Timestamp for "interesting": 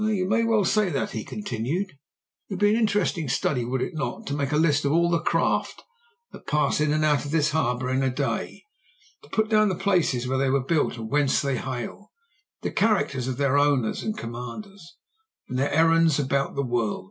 2.75-3.29